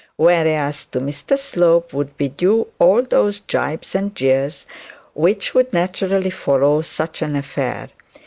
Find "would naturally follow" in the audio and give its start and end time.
5.53-6.81